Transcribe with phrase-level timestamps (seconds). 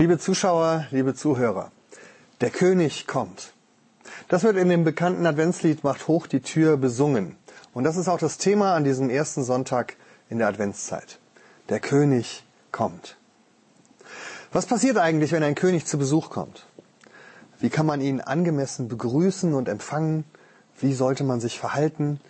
[0.00, 1.72] Liebe Zuschauer, liebe Zuhörer,
[2.40, 3.52] der König kommt.
[4.28, 7.34] Das wird in dem bekannten Adventslied Macht hoch die Tür besungen.
[7.74, 9.96] Und das ist auch das Thema an diesem ersten Sonntag
[10.30, 11.18] in der Adventszeit.
[11.68, 13.16] Der König kommt.
[14.52, 16.64] Was passiert eigentlich, wenn ein König zu Besuch kommt?
[17.58, 20.22] Wie kann man ihn angemessen begrüßen und empfangen?
[20.78, 22.20] Wie sollte man sich verhalten?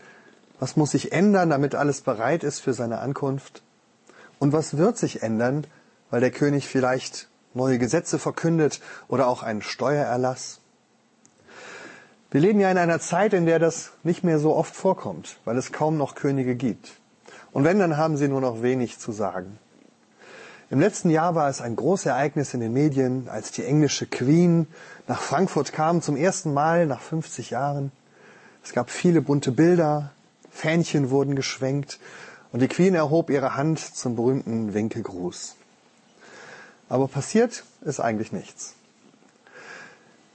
[0.59, 3.63] Was muss sich ändern, damit alles bereit ist für seine Ankunft?
[4.39, 5.67] Und was wird sich ändern,
[6.09, 7.29] weil der König vielleicht
[7.59, 10.61] neue Gesetze verkündet oder auch einen Steuererlass?
[12.31, 15.57] Wir leben ja in einer Zeit, in der das nicht mehr so oft vorkommt, weil
[15.59, 16.93] es kaum noch Könige gibt.
[17.53, 19.59] Und wenn, dann haben sie nur noch wenig zu sagen.
[20.71, 24.67] Im letzten Jahr war es ein großes Ereignis in den Medien, als die englische Queen
[25.07, 27.91] nach Frankfurt kam, zum ersten Mal nach 50 Jahren.
[28.63, 30.11] Es gab viele bunte Bilder,
[30.51, 31.99] Fähnchen wurden geschwenkt
[32.53, 35.57] und die Queen erhob ihre Hand zum berühmten Winkelgruß.
[36.89, 38.75] Aber passiert ist eigentlich nichts.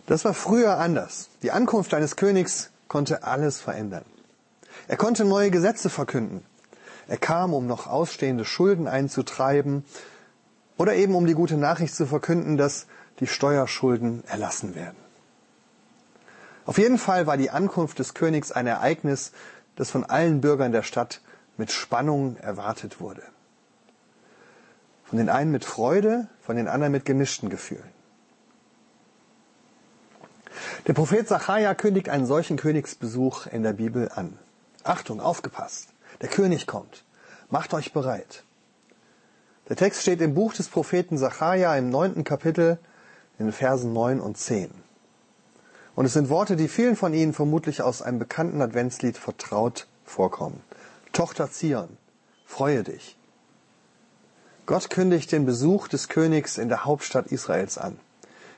[0.06, 1.30] Das war früher anders.
[1.42, 4.06] Die Ankunft eines Königs konnte alles verändern.
[4.88, 6.44] Er konnte neue Gesetze verkünden.
[7.08, 9.86] Er kam, um noch ausstehende Schulden einzutreiben
[10.78, 12.88] oder eben um die gute Nachricht zu verkünden, dass
[13.20, 14.98] die Steuerschulden erlassen werden.
[16.66, 19.32] Auf jeden Fall war die Ankunft des Königs ein Ereignis,
[19.76, 21.22] das von allen Bürgern der Stadt
[21.58, 23.24] mit Spannung erwartet wurde.
[25.14, 27.88] Von den einen mit Freude, von den anderen mit gemischten Gefühlen.
[30.88, 34.40] Der Prophet Zachariah kündigt einen solchen Königsbesuch in der Bibel an.
[34.84, 35.90] Achtung, aufgepasst.
[36.22, 37.04] Der König kommt.
[37.52, 38.44] Macht euch bereit.
[39.70, 42.80] Der Text steht im Buch des Propheten Zachariah im neunten Kapitel
[43.38, 44.72] in den Versen neun und zehn.
[45.94, 50.64] Und es sind Worte, die vielen von Ihnen vermutlich aus einem bekannten Adventslied vertraut vorkommen.
[51.12, 52.00] Tochter Zion,
[52.48, 53.16] freue dich.
[54.66, 58.00] Gott kündigt den Besuch des Königs in der Hauptstadt Israels an.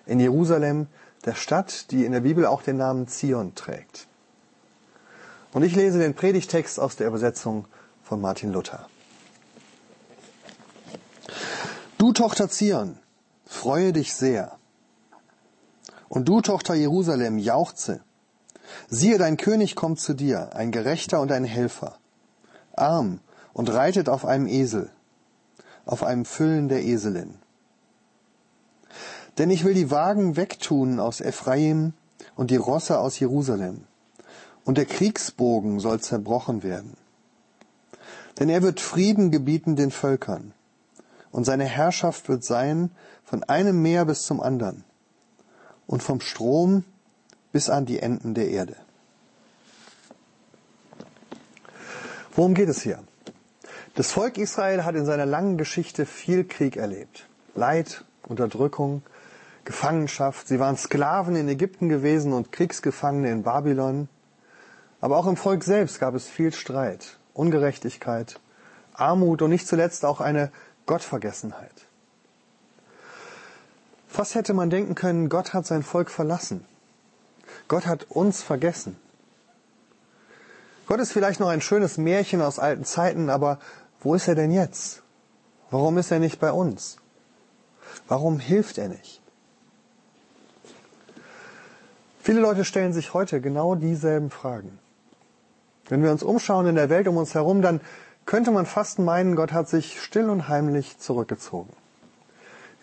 [0.06, 0.88] In Jerusalem,
[1.26, 4.08] der Stadt, die in der Bibel auch den Namen Zion trägt.
[5.52, 7.66] Und ich lese den Predigtext aus der Übersetzung
[8.04, 8.88] von Martin Luther.
[11.98, 13.00] Du Tochter Zion,
[13.48, 14.60] freue dich sehr.
[16.08, 18.04] Und du Tochter Jerusalem, jauchze.
[18.90, 21.98] Siehe, dein König kommt zu dir, ein Gerechter und ein Helfer,
[22.74, 23.22] arm
[23.54, 24.92] und reitet auf einem Esel,
[25.86, 27.36] auf einem Füllen der Eselin.
[29.38, 31.94] Denn ich will die Wagen wegtun aus Ephraim
[32.36, 33.84] und die Rosse aus Jerusalem,
[34.64, 36.98] und der Kriegsbogen soll zerbrochen werden.
[38.40, 40.54] Denn er wird Frieden gebieten den Völkern
[41.32, 42.92] und seine Herrschaft wird sein
[43.24, 44.84] von einem Meer bis zum anderen
[45.88, 46.84] und vom Strom
[47.52, 48.76] bis an die Enden der Erde.
[52.34, 53.02] Worum geht es hier?
[53.96, 57.28] Das Volk Israel hat in seiner langen Geschichte viel Krieg erlebt.
[57.56, 59.04] Leid, Unterdrückung,
[59.64, 60.50] Gefangenschaft.
[60.50, 64.10] Sie waren Sklaven in Ägypten gewesen und Kriegsgefangene in Babylon.
[65.00, 68.38] Aber auch im Volk selbst gab es viel Streit, Ungerechtigkeit,
[68.94, 70.52] Armut und nicht zuletzt auch eine
[70.88, 71.86] Gottvergessenheit.
[74.10, 76.66] Fast hätte man denken können, Gott hat sein Volk verlassen.
[77.70, 78.98] Gott hat uns vergessen.
[80.88, 83.58] Gott ist vielleicht noch ein schönes Märchen aus alten Zeiten, aber
[84.06, 85.02] wo ist er denn jetzt?
[85.72, 86.98] Warum ist er nicht bei uns?
[88.08, 89.20] Warum hilft er nicht?
[92.22, 94.78] Viele Leute stellen sich heute genau dieselben Fragen.
[95.90, 97.82] Wenn wir uns umschauen in der Welt um uns herum, dann
[98.28, 101.74] könnte man fast meinen, Gott hat sich still und heimlich zurückgezogen.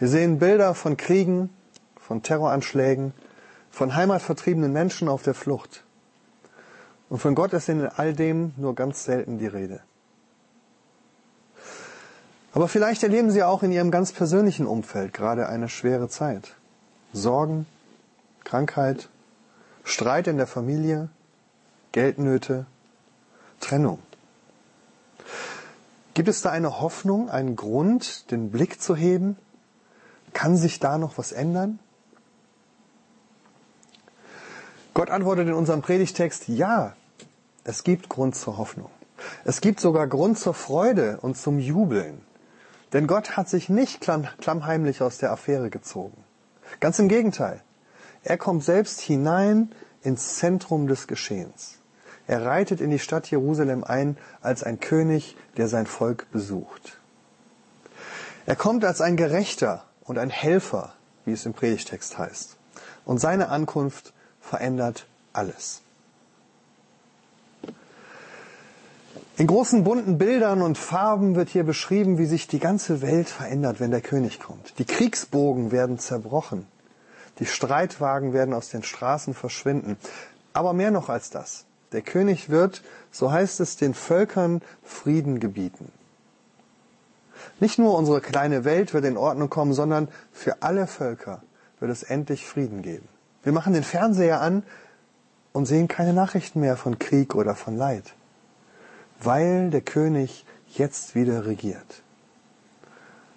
[0.00, 1.50] Wir sehen Bilder von Kriegen,
[2.00, 3.14] von Terroranschlägen,
[3.70, 5.84] von heimatvertriebenen Menschen auf der Flucht.
[7.08, 9.82] Und von Gott ist in all dem nur ganz selten die Rede.
[12.54, 16.54] Aber vielleicht erleben Sie auch in Ihrem ganz persönlichen Umfeld gerade eine schwere Zeit.
[17.12, 17.66] Sorgen,
[18.44, 19.08] Krankheit,
[19.84, 21.08] Streit in der Familie,
[21.92, 22.66] Geldnöte,
[23.60, 23.98] Trennung.
[26.14, 29.38] Gibt es da eine Hoffnung, einen Grund, den Blick zu heben?
[30.34, 31.78] Kann sich da noch was ändern?
[34.92, 36.94] Gott antwortet in unserem Predigtext, ja,
[37.64, 38.90] es gibt Grund zur Hoffnung.
[39.44, 42.20] Es gibt sogar Grund zur Freude und zum Jubeln.
[42.92, 46.24] Denn Gott hat sich nicht klammheimlich aus der Affäre gezogen.
[46.80, 47.62] Ganz im Gegenteil.
[48.22, 49.72] Er kommt selbst hinein
[50.02, 51.78] ins Zentrum des Geschehens.
[52.26, 57.00] Er reitet in die Stadt Jerusalem ein als ein König, der sein Volk besucht.
[58.46, 60.94] Er kommt als ein Gerechter und ein Helfer,
[61.24, 62.56] wie es im Predigtext heißt.
[63.04, 65.82] Und seine Ankunft verändert alles.
[69.42, 73.80] In großen bunten Bildern und Farben wird hier beschrieben, wie sich die ganze Welt verändert,
[73.80, 74.78] wenn der König kommt.
[74.78, 76.68] Die Kriegsbogen werden zerbrochen.
[77.40, 79.96] Die Streitwagen werden aus den Straßen verschwinden.
[80.52, 81.64] Aber mehr noch als das.
[81.90, 85.90] Der König wird, so heißt es, den Völkern Frieden gebieten.
[87.58, 91.42] Nicht nur unsere kleine Welt wird in Ordnung kommen, sondern für alle Völker
[91.80, 93.08] wird es endlich Frieden geben.
[93.42, 94.62] Wir machen den Fernseher an
[95.52, 98.14] und sehen keine Nachrichten mehr von Krieg oder von Leid,
[99.24, 102.02] weil der König jetzt wieder regiert.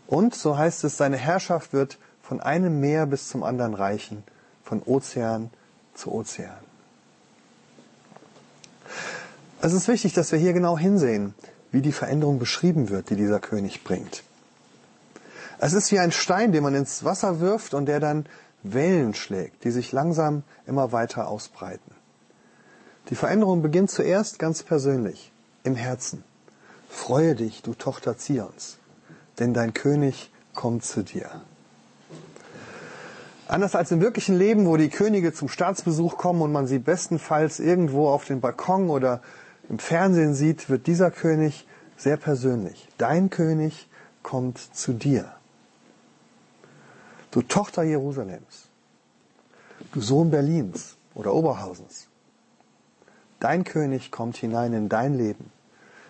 [0.08, 4.24] Und, so heißt es, seine Herrschaft wird von einem Meer bis zum anderen reichen,
[4.64, 5.50] von Ozean
[5.94, 6.58] zu Ozean.
[9.62, 11.34] Es ist wichtig, dass wir hier genau hinsehen,
[11.72, 14.24] wie die Veränderung beschrieben wird, die dieser König bringt.
[15.58, 18.26] Es ist wie ein Stein, den man ins Wasser wirft und der dann
[18.64, 21.92] Wellen schlägt, die sich langsam immer weiter ausbreiten.
[23.10, 25.32] Die Veränderung beginnt zuerst ganz persönlich,
[25.66, 26.24] im Herzen.
[26.90, 28.78] Freue dich, du Tochter Zions,
[29.40, 31.30] denn dein König kommt zu dir.
[33.48, 37.60] Anders als im wirklichen Leben, wo die Könige zum Staatsbesuch kommen und man sie bestenfalls
[37.60, 39.22] irgendwo auf dem Balkon oder
[39.70, 41.68] im Fernsehen sieht, wird dieser König
[41.98, 42.88] sehr persönlich.
[42.98, 43.88] Dein König
[44.24, 45.32] kommt zu dir.
[47.30, 48.70] Du Tochter Jerusalems,
[49.94, 52.08] du Sohn Berlins oder Oberhausens.
[53.40, 55.52] Dein König kommt hinein in dein Leben,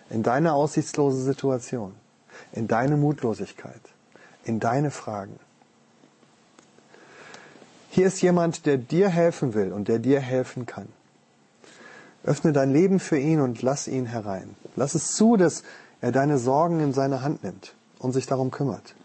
[0.09, 1.95] in deine aussichtslose Situation,
[2.51, 3.81] in deine Mutlosigkeit,
[4.43, 5.39] in deine Fragen.
[7.89, 10.89] Hier ist jemand, der dir helfen will und der dir helfen kann.
[12.23, 14.55] Öffne dein Leben für ihn und lass ihn herein.
[14.75, 15.63] Lass es zu, dass
[16.01, 18.95] er deine Sorgen in seine Hand nimmt und sich darum kümmert.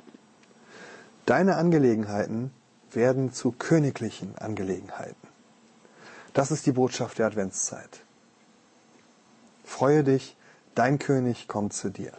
[1.27, 2.51] Deine Angelegenheiten
[2.91, 5.29] werden zu königlichen Angelegenheiten.
[6.33, 8.01] Das ist die Botschaft der Adventszeit.
[9.65, 10.37] Freue dich,
[10.81, 12.11] dein König kommt zu dir.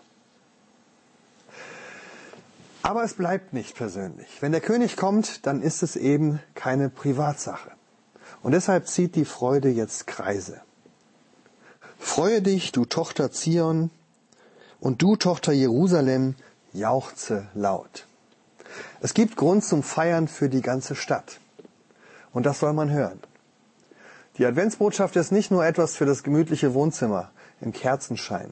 [2.84, 4.28] Aber es bleibt nicht persönlich.
[4.40, 7.72] Wenn der König kommt, dann ist es eben keine Privatsache.
[8.44, 10.62] Und deshalb zieht die Freude jetzt Kreise.
[11.98, 13.90] Freue dich, du Tochter Zion,
[14.80, 16.36] und du Tochter Jerusalem,
[16.72, 18.06] jauchze laut.
[19.00, 21.40] Es gibt Grund zum Feiern für die ganze Stadt.
[22.32, 23.20] Und das soll man hören.
[24.38, 27.32] Die Adventsbotschaft ist nicht nur etwas für das gemütliche Wohnzimmer
[27.62, 28.52] im Kerzenschein,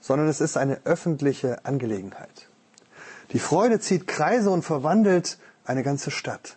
[0.00, 2.48] sondern es ist eine öffentliche Angelegenheit.
[3.32, 6.56] Die Freude zieht Kreise und verwandelt eine ganze Stadt.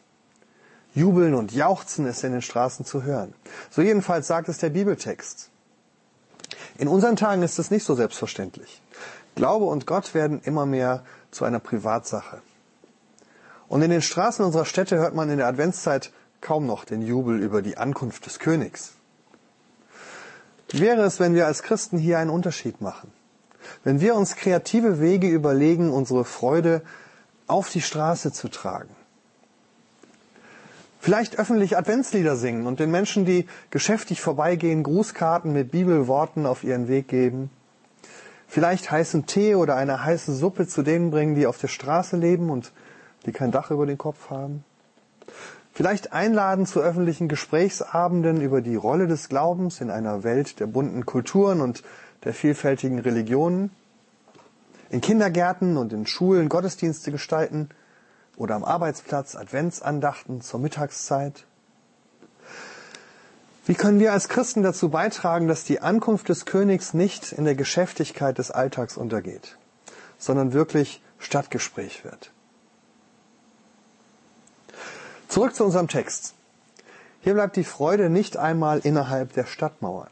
[0.95, 3.33] Jubeln und Jauchzen ist in den Straßen zu hören.
[3.71, 5.49] So jedenfalls sagt es der Bibeltext.
[6.77, 8.81] In unseren Tagen ist es nicht so selbstverständlich.
[9.35, 12.41] Glaube und Gott werden immer mehr zu einer Privatsache.
[13.67, 16.11] Und in den Straßen unserer Städte hört man in der Adventszeit
[16.41, 18.93] kaum noch den Jubel über die Ankunft des Königs.
[20.73, 23.11] Wäre es, wenn wir als Christen hier einen Unterschied machen?
[23.83, 26.81] Wenn wir uns kreative Wege überlegen, unsere Freude
[27.45, 28.89] auf die Straße zu tragen?
[30.99, 36.87] Vielleicht öffentlich Adventslieder singen und den Menschen, die geschäftig vorbeigehen, Grußkarten mit Bibelworten auf ihren
[36.87, 37.51] Weg geben.
[38.47, 42.49] Vielleicht heißen Tee oder eine heiße Suppe zu denen bringen, die auf der Straße leben
[42.49, 42.71] und
[43.27, 44.63] die kein Dach über den Kopf haben.
[45.73, 51.05] Vielleicht einladen zu öffentlichen Gesprächsabenden über die Rolle des Glaubens in einer Welt der bunten
[51.05, 51.83] Kulturen und
[52.23, 53.71] der vielfältigen Religionen.
[54.89, 57.69] In Kindergärten und in Schulen Gottesdienste gestalten–
[58.37, 61.45] oder am Arbeitsplatz Adventsandachten zur Mittagszeit?
[63.65, 67.55] Wie können wir als Christen dazu beitragen, dass die Ankunft des Königs nicht in der
[67.55, 69.57] Geschäftigkeit des Alltags untergeht,
[70.17, 72.32] sondern wirklich Stadtgespräch wird?
[75.33, 76.35] Zurück zu unserem Text.
[77.21, 80.11] Hier bleibt die Freude nicht einmal innerhalb der Stadtmauern.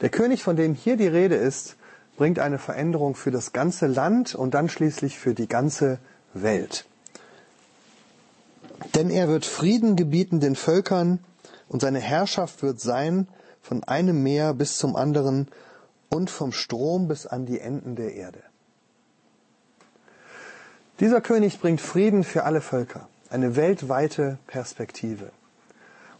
[0.00, 1.76] Der König, von dem hier die Rede ist,
[2.16, 6.00] bringt eine Veränderung für das ganze Land und dann schließlich für die ganze
[6.34, 6.86] Welt.
[8.96, 11.20] Denn er wird Frieden gebieten den Völkern
[11.68, 13.28] und seine Herrschaft wird sein
[13.62, 15.46] von einem Meer bis zum anderen
[16.10, 18.42] und vom Strom bis an die Enden der Erde.
[20.98, 25.30] Dieser König bringt Frieden für alle Völker, eine weltweite Perspektive.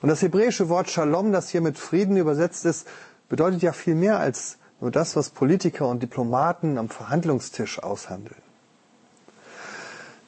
[0.02, 2.86] Und das hebräische Wort Shalom, das hier mit Frieden übersetzt ist,
[3.28, 8.42] bedeutet ja viel mehr als nur das, was Politiker und Diplomaten am Verhandlungstisch aushandeln.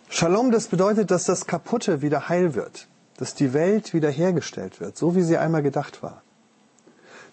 [0.09, 5.15] Shalom, das bedeutet, dass das Kaputte wieder heil wird, dass die Welt wiederhergestellt wird, so
[5.15, 6.23] wie sie einmal gedacht war.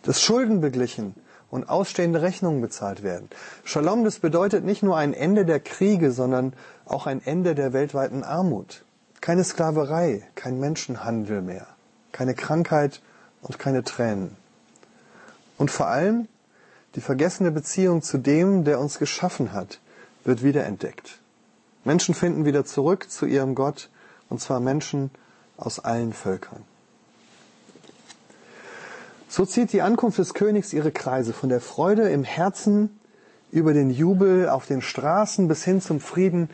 [0.03, 1.15] Dass Schulden beglichen
[1.49, 3.29] und ausstehende Rechnungen bezahlt werden.
[3.63, 6.53] Shalom, das bedeutet nicht nur ein Ende der Kriege, sondern
[6.85, 8.83] auch ein Ende der weltweiten Armut.
[9.25, 11.65] Keine Sklaverei, kein Menschenhandel mehr,
[12.11, 13.01] keine Krankheit
[13.41, 14.37] und keine Tränen.
[15.57, 16.27] Und vor allem
[16.93, 19.79] die vergessene Beziehung zu dem, der uns geschaffen hat,
[20.25, 21.17] wird wiederentdeckt.
[21.85, 23.89] Menschen finden wieder zurück zu ihrem Gott,
[24.29, 25.09] und zwar Menschen
[25.57, 26.63] aus allen Völkern.
[29.27, 32.99] So zieht die Ankunft des Königs ihre Kreise von der Freude im Herzen
[33.51, 36.51] über den Jubel auf den Straßen bis hin zum Frieden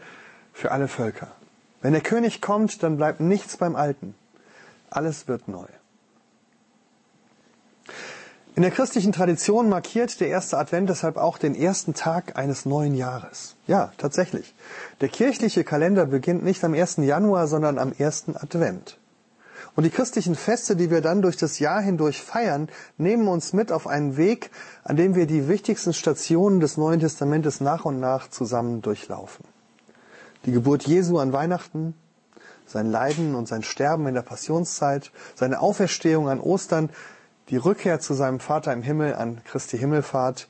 [0.53, 1.35] für alle Völker.
[1.81, 4.15] Wenn der König kommt, dann bleibt nichts beim Alten.
[4.89, 5.67] Alles wird neu.
[8.53, 12.95] In der christlichen Tradition markiert der erste Advent deshalb auch den ersten Tag eines neuen
[12.95, 13.55] Jahres.
[13.65, 14.53] Ja, tatsächlich.
[14.99, 16.97] Der kirchliche Kalender beginnt nicht am 1.
[16.97, 18.97] Januar, sondern am ersten Advent.
[19.75, 23.71] Und die christlichen Feste, die wir dann durch das Jahr hindurch feiern, nehmen uns mit
[23.71, 24.51] auf einen Weg,
[24.83, 29.45] an dem wir die wichtigsten Stationen des Neuen Testamentes nach und nach zusammen durchlaufen.
[30.45, 31.93] Die Geburt Jesu an Weihnachten,
[32.65, 36.89] sein Leiden und sein Sterben in der Passionszeit, seine Auferstehung an Ostern,
[37.49, 40.47] die Rückkehr zu seinem Vater im Himmel an Christi Himmelfahrt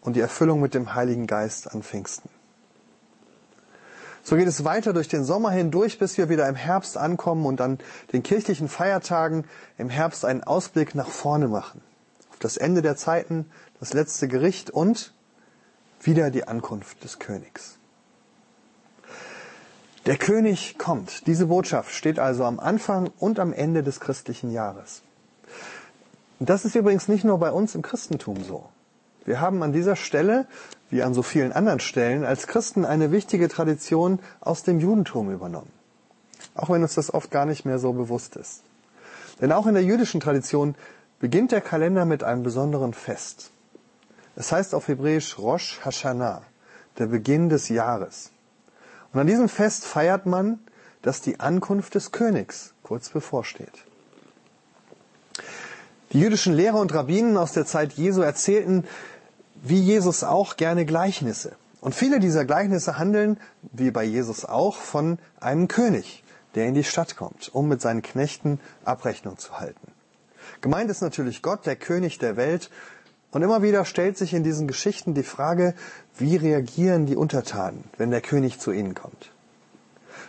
[0.00, 2.30] und die Erfüllung mit dem Heiligen Geist an Pfingsten.
[4.22, 7.60] So geht es weiter durch den Sommer hindurch, bis wir wieder im Herbst ankommen und
[7.60, 7.78] an
[8.14, 9.44] den kirchlichen Feiertagen
[9.76, 11.82] im Herbst einen Ausblick nach vorne machen.
[12.30, 15.12] Auf das Ende der Zeiten, das letzte Gericht und
[16.00, 17.78] wieder die Ankunft des Königs.
[20.06, 21.26] Der König kommt.
[21.26, 25.00] Diese Botschaft steht also am Anfang und am Ende des christlichen Jahres.
[26.38, 28.68] Das ist übrigens nicht nur bei uns im Christentum so.
[29.24, 30.46] Wir haben an dieser Stelle,
[30.90, 35.72] wie an so vielen anderen Stellen, als Christen eine wichtige Tradition aus dem Judentum übernommen.
[36.54, 38.62] Auch wenn uns das oft gar nicht mehr so bewusst ist.
[39.40, 40.74] Denn auch in der jüdischen Tradition
[41.18, 43.52] beginnt der Kalender mit einem besonderen Fest.
[44.36, 46.42] Es heißt auf Hebräisch Rosh Hashanah,
[46.98, 48.33] der Beginn des Jahres.
[49.14, 50.58] Und an diesem Fest feiert man,
[51.02, 53.84] dass die Ankunft des Königs kurz bevorsteht.
[56.12, 58.84] Die jüdischen Lehrer und Rabbinen aus der Zeit Jesu erzählten,
[59.62, 61.52] wie Jesus auch, gerne Gleichnisse.
[61.80, 66.84] Und viele dieser Gleichnisse handeln, wie bei Jesus auch, von einem König, der in die
[66.84, 69.92] Stadt kommt, um mit seinen Knechten Abrechnung zu halten.
[70.60, 72.70] Gemeint ist natürlich Gott, der König der Welt.
[73.34, 75.74] Und immer wieder stellt sich in diesen Geschichten die Frage,
[76.16, 79.32] wie reagieren die Untertanen, wenn der König zu ihnen kommt?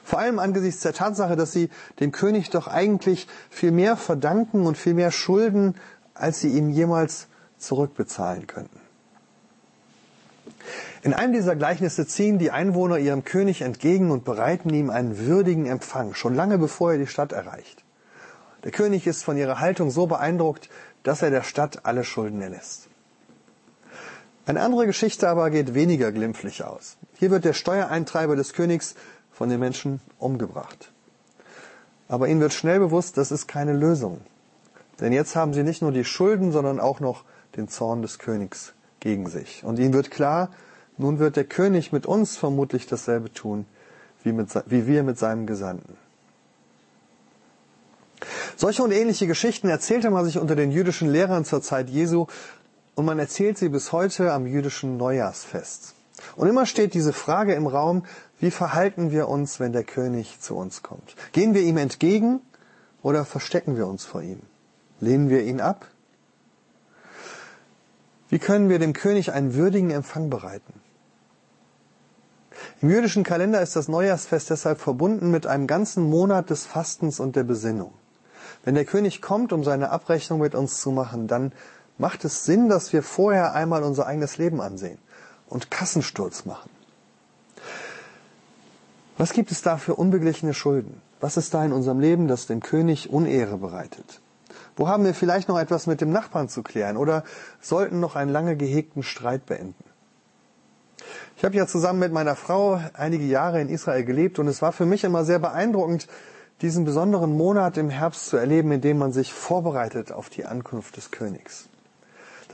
[0.03, 1.69] Vor allem angesichts der Tatsache, dass sie
[1.99, 5.75] dem König doch eigentlich viel mehr verdanken und viel mehr schulden,
[6.15, 7.27] als sie ihm jemals
[7.59, 8.81] zurückbezahlen könnten.
[11.03, 15.67] In einem dieser Gleichnisse ziehen die Einwohner ihrem König entgegen und bereiten ihm einen würdigen
[15.67, 17.83] Empfang, schon lange bevor er die Stadt erreicht.
[18.63, 20.69] Der König ist von ihrer Haltung so beeindruckt,
[21.03, 22.89] dass er der Stadt alle Schulden erlässt.
[24.45, 26.97] Eine andere Geschichte aber geht weniger glimpflich aus.
[27.17, 28.95] Hier wird der Steuereintreiber des Königs
[29.31, 30.91] von den Menschen umgebracht.
[32.07, 34.21] Aber ihnen wird schnell bewusst, das ist keine Lösung.
[34.99, 37.23] Denn jetzt haben sie nicht nur die Schulden, sondern auch noch
[37.57, 39.63] den Zorn des Königs gegen sich.
[39.63, 40.49] Und ihnen wird klar,
[40.97, 43.65] nun wird der König mit uns vermutlich dasselbe tun,
[44.23, 45.97] wie, mit, wie wir mit seinem Gesandten.
[48.55, 52.27] Solche und ähnliche Geschichten erzählte man sich unter den jüdischen Lehrern zur Zeit Jesu
[52.95, 55.95] und man erzählt sie bis heute am jüdischen Neujahrsfest.
[56.35, 58.05] Und immer steht diese Frage im Raum,
[58.39, 61.15] wie verhalten wir uns, wenn der König zu uns kommt?
[61.33, 62.41] Gehen wir ihm entgegen
[63.01, 64.41] oder verstecken wir uns vor ihm?
[64.99, 65.87] Lehnen wir ihn ab?
[68.29, 70.73] Wie können wir dem König einen würdigen Empfang bereiten?
[72.81, 77.35] Im jüdischen Kalender ist das Neujahrsfest deshalb verbunden mit einem ganzen Monat des Fastens und
[77.35, 77.93] der Besinnung.
[78.63, 81.51] Wenn der König kommt, um seine Abrechnung mit uns zu machen, dann
[81.97, 84.97] macht es Sinn, dass wir vorher einmal unser eigenes Leben ansehen
[85.47, 86.69] und Kassensturz machen.
[89.17, 91.01] Was gibt es da für unbeglichene Schulden?
[91.21, 94.19] Was ist da in unserem Leben, das dem König Unehre bereitet?
[94.75, 97.23] Wo haben wir vielleicht noch etwas mit dem Nachbarn zu klären oder
[97.61, 99.83] sollten noch einen lange gehegten Streit beenden?
[101.37, 104.73] Ich habe ja zusammen mit meiner Frau einige Jahre in Israel gelebt und es war
[104.73, 106.07] für mich immer sehr beeindruckend,
[106.61, 110.97] diesen besonderen Monat im Herbst zu erleben, in dem man sich vorbereitet auf die Ankunft
[110.97, 111.67] des Königs.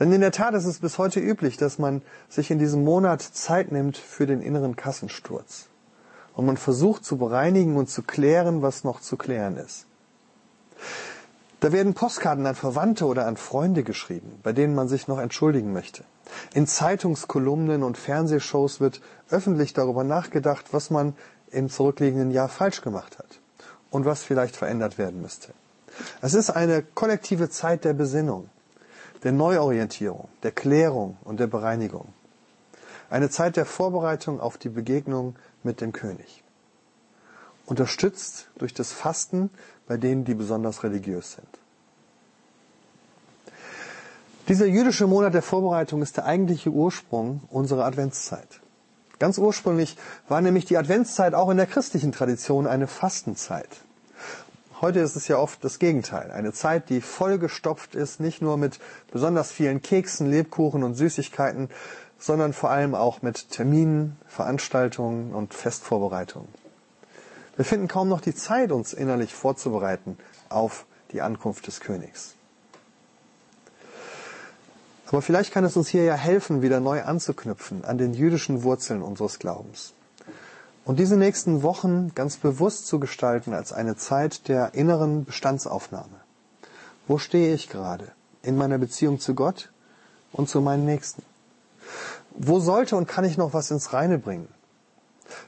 [0.02, 3.22] Denn in der Tat ist es bis heute üblich, dass man sich in diesem Monat
[3.22, 5.68] Zeit nimmt für den inneren Kassensturz
[6.34, 9.86] und man versucht zu bereinigen und zu klären, was noch zu klären ist.
[11.60, 15.72] Da werden Postkarten an Verwandte oder an Freunde geschrieben, bei denen man sich noch entschuldigen
[15.72, 16.02] möchte.
[16.52, 21.14] In Zeitungskolumnen und Fernsehshows wird öffentlich darüber nachgedacht, was man
[21.52, 23.38] im zurückliegenden Jahr falsch gemacht hat
[23.92, 25.52] und was vielleicht verändert werden müsste.
[26.22, 28.48] Es ist eine kollektive Zeit der Besinnung,
[29.22, 32.12] der Neuorientierung, der Klärung und der Bereinigung.
[33.10, 36.42] Eine Zeit der Vorbereitung auf die Begegnung mit dem König.
[37.66, 39.50] Unterstützt durch das Fasten
[39.86, 41.48] bei denen, die besonders religiös sind.
[44.48, 48.60] Dieser jüdische Monat der Vorbereitung ist der eigentliche Ursprung unserer Adventszeit.
[49.20, 53.68] Ganz ursprünglich war nämlich die Adventszeit auch in der christlichen Tradition eine Fastenzeit.
[54.82, 56.32] Heute ist es ja oft das Gegenteil.
[56.32, 58.80] Eine Zeit, die vollgestopft ist, nicht nur mit
[59.12, 61.68] besonders vielen Keksen, Lebkuchen und Süßigkeiten,
[62.18, 66.48] sondern vor allem auch mit Terminen, Veranstaltungen und Festvorbereitungen.
[67.54, 72.34] Wir finden kaum noch die Zeit, uns innerlich vorzubereiten auf die Ankunft des Königs.
[75.06, 79.00] Aber vielleicht kann es uns hier ja helfen, wieder neu anzuknüpfen an den jüdischen Wurzeln
[79.02, 79.94] unseres Glaubens.
[80.84, 86.20] Und diese nächsten Wochen ganz bewusst zu gestalten als eine Zeit der inneren Bestandsaufnahme.
[87.06, 88.10] Wo stehe ich gerade
[88.42, 89.70] in meiner Beziehung zu Gott
[90.32, 91.22] und zu meinen Nächsten?
[92.30, 94.48] Wo sollte und kann ich noch was ins Reine bringen?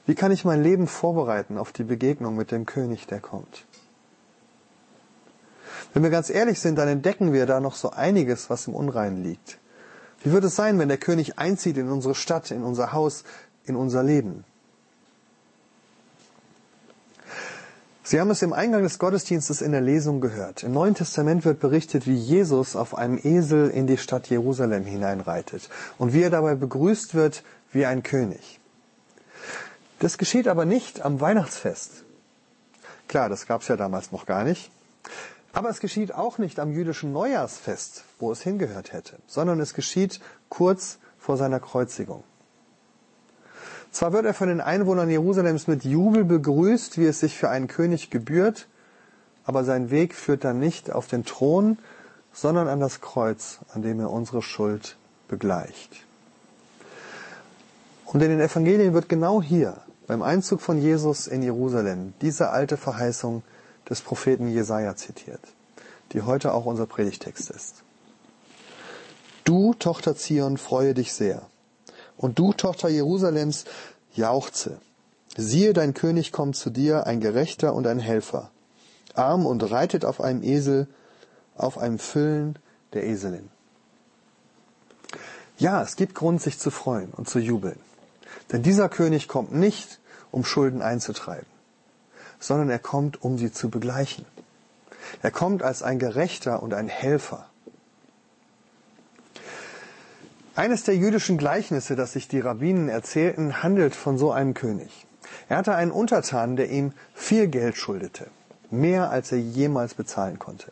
[0.07, 3.64] Wie kann ich mein Leben vorbereiten auf die Begegnung mit dem König, der kommt?
[5.93, 9.23] Wenn wir ganz ehrlich sind, dann entdecken wir da noch so einiges, was im Unreinen
[9.23, 9.59] liegt.
[10.23, 13.25] Wie wird es sein, wenn der König einzieht in unsere Stadt, in unser Haus,
[13.64, 14.45] in unser Leben?
[18.06, 20.62] Sie haben es im Eingang des Gottesdienstes in der Lesung gehört.
[20.62, 25.70] Im Neuen Testament wird berichtet, wie Jesus auf einem Esel in die Stadt Jerusalem hineinreitet
[25.96, 27.42] und wie er dabei begrüßt wird
[27.73, 28.61] wie ein König.
[30.00, 32.04] Das geschieht aber nicht am Weihnachtsfest.
[33.08, 34.70] Klar, das gab es ja damals noch gar nicht.
[35.54, 40.20] Aber es geschieht auch nicht am jüdischen Neujahrsfest, wo es hingehört hätte, sondern es geschieht
[40.50, 42.23] kurz vor seiner Kreuzigung.
[43.94, 47.68] Zwar wird er von den Einwohnern Jerusalems mit Jubel begrüßt, wie es sich für einen
[47.68, 48.66] König gebührt,
[49.44, 51.78] aber sein Weg führt dann nicht auf den Thron,
[52.32, 54.96] sondern an das Kreuz, an dem er unsere Schuld
[55.28, 55.90] begleicht.
[58.06, 59.76] Und in den Evangelien wird genau hier,
[60.08, 63.44] beim Einzug von Jesus in Jerusalem, diese alte Verheißung
[63.88, 65.42] des Propheten Jesaja zitiert,
[66.10, 67.84] die heute auch unser Predigtext ist.
[69.44, 71.42] Du, Tochter Zion, freue dich sehr.
[72.16, 73.64] Und du, Tochter Jerusalems,
[74.14, 74.78] jauchze.
[75.37, 78.50] Siehe, dein König kommt zu dir, ein Gerechter und ein Helfer,
[79.14, 80.87] arm und reitet auf einem Esel,
[81.57, 82.59] auf einem Füllen
[82.92, 83.50] der Eselin.
[85.59, 87.79] Ja, es gibt Grund, sich zu freuen und zu jubeln.
[88.53, 90.00] Denn dieser König kommt nicht,
[90.31, 91.46] um Schulden einzutreiben
[92.44, 94.27] sondern er kommt, um sie zu begleichen.
[95.22, 97.46] Er kommt als ein Gerechter und ein Helfer.
[100.57, 105.07] Eines der jüdischen Gleichnisse, das sich die Rabbinen erzählten, handelt von so einem König.
[105.49, 108.29] Er hatte einen Untertan, der ihm viel Geld schuldete,
[108.71, 110.71] mehr als er jemals bezahlen konnte.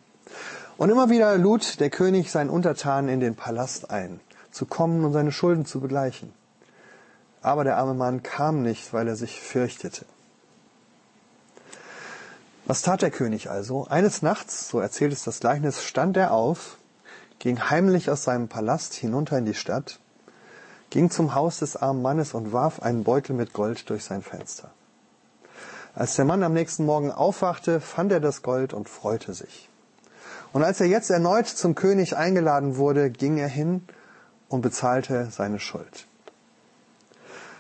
[0.76, 4.20] Und immer wieder lud der König seinen Untertan in den Palast ein,
[4.52, 6.32] zu kommen und seine Schulden zu begleichen.
[7.40, 10.06] Aber der arme Mann kam nicht, weil er sich fürchtete.
[12.66, 13.88] Was tat der König also?
[13.88, 16.78] Eines Nachts, so erzählt es das Gleichnis, stand er auf,
[17.42, 19.98] ging heimlich aus seinem Palast hinunter in die Stadt,
[20.90, 24.70] ging zum Haus des armen Mannes und warf einen Beutel mit Gold durch sein Fenster.
[25.92, 29.68] Als der Mann am nächsten Morgen aufwachte, fand er das Gold und freute sich.
[30.52, 33.82] Und als er jetzt erneut zum König eingeladen wurde, ging er hin
[34.48, 36.06] und bezahlte seine Schuld.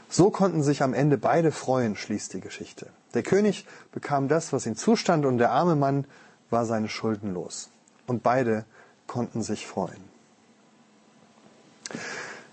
[0.08, 2.86] So konnten sich am Ende beide freuen, schließt die Geschichte.
[3.14, 6.06] Der König bekam das, was ihm zustand, und der arme Mann
[6.50, 7.68] war seine Schulden los.
[8.06, 8.64] Und beide
[9.12, 10.02] konnten sich freuen.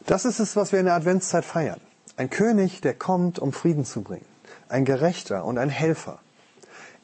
[0.06, 1.80] Das ist es, was wir in der Adventszeit feiern.
[2.17, 4.26] Ein König, der kommt, um Frieden zu bringen.
[4.67, 6.19] Ein Gerechter und ein Helfer.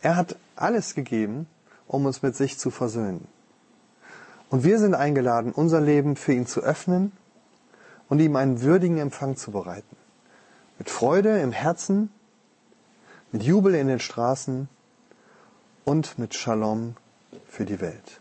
[0.01, 1.47] Er hat alles gegeben,
[1.87, 3.29] um uns mit sich zu versöhnen.
[4.49, 7.13] Und wir sind eingeladen, unser Leben für ihn zu öffnen
[8.09, 9.95] und ihm einen würdigen Empfang zu bereiten.
[10.79, 12.11] Mit Freude im Herzen,
[13.31, 14.67] mit Jubel in den Straßen
[15.85, 16.97] und mit Shalom
[17.47, 18.19] für die Welt.